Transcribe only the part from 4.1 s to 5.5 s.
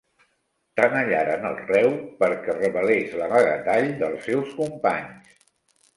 seus companys.